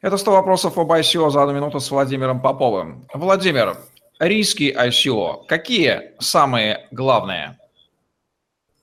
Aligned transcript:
Это 0.00 0.16
100 0.16 0.30
вопросов 0.30 0.78
об 0.78 0.92
ICO 0.92 1.28
за 1.30 1.42
одну 1.42 1.54
минуту 1.54 1.80
с 1.80 1.90
Владимиром 1.90 2.40
Поповым. 2.40 3.08
Владимир, 3.12 3.76
риски 4.20 4.72
ICO 4.76 5.44
какие 5.48 6.12
самые 6.20 6.86
главные? 6.92 7.58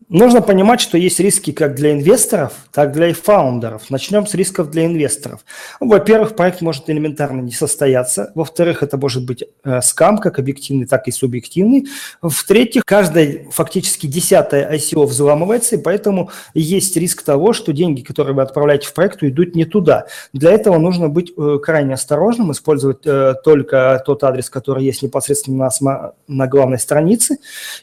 Нужно 0.07 0.41
понимать, 0.41 0.81
что 0.81 0.99
есть 0.99 1.20
риски 1.20 1.52
как 1.52 1.73
для 1.73 1.94
инвесторов, 1.94 2.54
так 2.71 2.91
и 2.91 2.94
для 2.94 3.12
фаундеров. 3.15 3.89
Начнем 3.89 4.28
с 4.28 4.36
рисков 4.36 4.70
для 4.70 4.86
инвесторов. 4.86 5.43
Во-первых, 5.79 6.36
проект 6.36 6.62
может 6.62 6.88
элементарно 6.91 7.41
не 7.41 7.52
состояться. 7.52 8.31
Во-вторых, 8.36 8.84
это 8.84 8.98
может 8.98 9.26
быть 9.26 9.44
э, 9.63 9.81
скам, 9.81 10.20
как 10.20 10.38
объективный, 10.38 10.86
так 10.86 11.07
и 11.07 11.12
субъективный. 11.12 11.88
В-третьих, 12.21 12.84
каждая 12.86 13.49
фактически 13.49 14.05
десятая 14.05 14.71
ICO 14.76 15.07
взламывается, 15.07 15.76
и 15.76 15.81
поэтому 15.81 16.30
есть 16.53 16.95
риск 16.98 17.23
того, 17.23 17.53
что 17.53 17.73
деньги, 17.73 18.02
которые 18.02 18.35
вы 18.35 18.44
отправляете 18.44 18.88
в 18.88 18.94
проект, 18.94 19.23
идут 19.23 19.55
не 19.55 19.66
туда. 19.66 20.05
Для 20.34 20.52
этого 20.52 20.77
нужно 20.77 21.09
быть 21.09 21.34
э, 21.35 21.58
крайне 21.63 21.95
осторожным, 21.95 22.52
использовать 22.52 22.99
э, 23.05 23.34
только 23.44 24.03
тот 24.05 24.23
адрес, 24.23 24.52
который 24.52 24.85
есть 24.85 25.02
непосредственно 25.02 25.67
на, 25.81 26.12
на 26.27 26.45
главной 26.45 26.77
странице, 26.77 27.38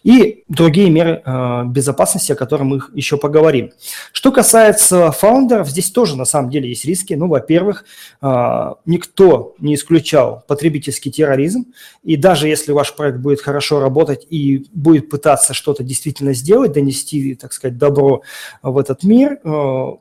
и 0.04 0.44
другие 0.46 0.88
меры 0.88 1.20
э, 1.24 1.64
безопасности 1.66 2.11
безопасности, 2.12 2.32
о 2.32 2.36
котором 2.36 2.66
мы 2.68 2.80
еще 2.94 3.16
поговорим. 3.16 3.72
Что 4.12 4.32
касается 4.32 5.10
фаундеров, 5.12 5.68
здесь 5.68 5.90
тоже 5.90 6.16
на 6.16 6.24
самом 6.24 6.50
деле 6.50 6.68
есть 6.68 6.84
риски. 6.84 7.14
Ну, 7.14 7.28
во-первых, 7.28 7.84
а, 8.20 8.76
никто 8.86 9.54
не 9.58 9.74
исключал 9.74 10.44
потребительский 10.46 11.10
терроризм, 11.10 11.64
и 12.04 12.16
даже 12.16 12.48
если 12.48 12.72
ваш 12.72 12.94
проект 12.94 13.18
будет 13.18 13.40
хорошо 13.40 13.80
работать 13.80 14.26
и 14.30 14.66
будет 14.72 15.10
пытаться 15.10 15.54
что-то 15.54 15.82
действительно 15.82 16.34
сделать, 16.34 16.72
донести, 16.72 17.34
так 17.34 17.52
сказать, 17.52 17.78
добро 17.78 18.22
в 18.62 18.78
этот 18.78 19.04
мир, 19.04 19.38
а, 19.44 19.98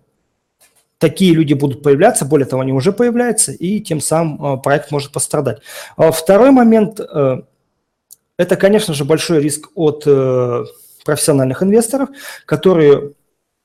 такие 0.98 1.34
люди 1.34 1.54
будут 1.54 1.82
появляться, 1.84 2.26
более 2.26 2.46
того, 2.46 2.62
они 2.62 2.74
уже 2.74 2.92
появляются, 2.92 3.52
и 3.52 3.80
тем 3.80 4.02
самым 4.02 4.44
а, 4.44 4.58
проект 4.58 4.92
может 4.92 5.12
пострадать. 5.12 5.62
Второй 5.98 6.52
момент– 6.52 7.00
это, 8.42 8.56
конечно 8.56 8.94
же, 8.96 9.06
большой 9.06 9.40
риск 9.40 9.70
от 9.76 10.04
э, 10.08 10.64
профессиональных 11.04 11.64
инвесторов, 11.64 12.10
которые 12.46 13.14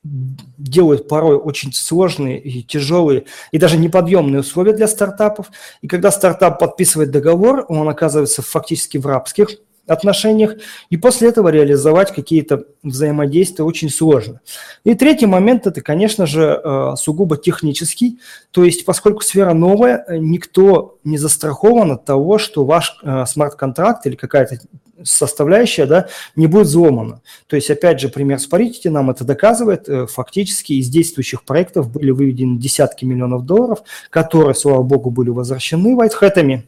делают 0.05 1.09
порой 1.09 1.37
очень 1.37 1.73
сложные 1.73 2.41
и 2.41 2.63
тяжелые 2.63 3.25
и 3.51 3.59
даже 3.59 3.77
неподъемные 3.77 4.41
условия 4.41 4.73
для 4.73 4.89
стартапов. 4.89 5.51
И 5.83 5.89
когда 5.89 6.11
стартап 6.11 6.59
подписывает 6.59 7.11
договор, 7.11 7.65
он 7.69 7.89
оказывается 7.89 8.43
фактически 8.43 8.99
в 8.99 9.07
рабских 9.07 9.49
отношениях, 9.87 10.57
и 10.91 10.97
после 10.97 11.29
этого 11.29 11.49
реализовать 11.49 12.15
какие-то 12.15 12.65
взаимодействия 12.83 13.65
очень 13.65 13.91
сложно. 13.91 14.41
И 14.85 14.95
третий 14.95 15.27
момент– 15.27 15.67
это, 15.69 15.81
конечно 15.81 16.27
же, 16.27 16.61
э, 16.63 16.95
сугубо 16.97 17.37
технический, 17.37 18.19
то 18.51 18.65
есть 18.65 18.85
поскольку 18.85 19.23
сфера 19.23 19.53
новая, 19.53 20.05
никто 20.09 20.99
не 21.05 21.19
застрахован 21.19 21.93
от 21.93 22.05
того, 22.05 22.39
что 22.39 22.65
ваш 22.65 22.99
э, 23.03 23.25
смарт-контракт 23.27 24.07
или 24.07 24.17
какая-то 24.17 24.59
составляющая 25.03 25.87
да, 25.87 26.09
не 26.35 26.47
будет 26.47 26.67
взломана. 26.67 27.21
То 27.47 27.57
есть, 27.57 27.71
опять 27.71 28.01
же, 28.01 28.09
пример 28.09 28.39
с 28.39 28.49
Parity 28.49 28.91
нам 28.91 29.11
это 29.11 29.25
доказывает. 29.25 29.89
Э, 29.89 30.07
фактически 30.07 30.75
из 30.75 30.89
действующих 30.89 31.45
проектов 31.45 31.91
были 31.91 32.11
выведены 32.11 32.59
десятки 32.59 33.05
миллионов 33.05 33.45
долларов, 33.45 33.81
которые, 34.11 34.55
слава 34.55 34.83
богу, 34.83 35.11
были 35.11 35.31
возвращены 35.31 35.97
вайтхэтами 35.97 36.67